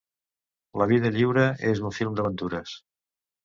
La 0.83 0.87
vida 0.93 1.11
lliure 1.19 1.45
és 1.75 1.85
un 1.93 1.97
film 2.01 2.19
d’aventures. 2.21 2.77